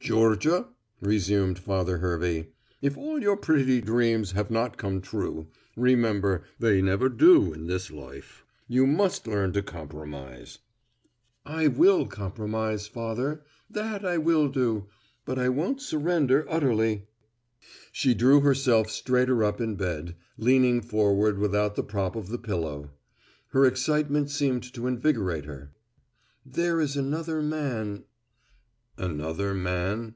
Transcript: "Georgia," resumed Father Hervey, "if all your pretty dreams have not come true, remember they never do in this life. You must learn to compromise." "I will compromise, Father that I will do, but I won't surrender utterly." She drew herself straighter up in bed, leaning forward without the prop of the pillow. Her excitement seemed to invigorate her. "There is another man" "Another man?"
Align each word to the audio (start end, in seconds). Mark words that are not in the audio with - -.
"Georgia," 0.00 0.68
resumed 1.00 1.58
Father 1.58 1.96
Hervey, 1.96 2.48
"if 2.82 2.94
all 2.94 3.22
your 3.22 3.38
pretty 3.38 3.80
dreams 3.80 4.32
have 4.32 4.50
not 4.50 4.76
come 4.76 5.00
true, 5.00 5.46
remember 5.78 6.44
they 6.58 6.82
never 6.82 7.08
do 7.08 7.54
in 7.54 7.68
this 7.68 7.90
life. 7.90 8.44
You 8.68 8.86
must 8.86 9.26
learn 9.26 9.54
to 9.54 9.62
compromise." 9.62 10.58
"I 11.46 11.68
will 11.68 12.06
compromise, 12.06 12.86
Father 12.86 13.44
that 13.70 14.04
I 14.04 14.18
will 14.18 14.50
do, 14.50 14.88
but 15.24 15.38
I 15.38 15.48
won't 15.48 15.80
surrender 15.80 16.44
utterly." 16.50 17.06
She 17.90 18.12
drew 18.12 18.40
herself 18.42 18.90
straighter 18.90 19.42
up 19.42 19.58
in 19.58 19.74
bed, 19.74 20.16
leaning 20.36 20.82
forward 20.82 21.38
without 21.38 21.76
the 21.76 21.82
prop 21.82 22.14
of 22.14 22.28
the 22.28 22.36
pillow. 22.36 22.90
Her 23.52 23.64
excitement 23.64 24.28
seemed 24.28 24.70
to 24.74 24.86
invigorate 24.86 25.46
her. 25.46 25.72
"There 26.44 26.78
is 26.78 26.94
another 26.94 27.40
man" 27.40 28.04
"Another 28.96 29.54
man?" 29.54 30.14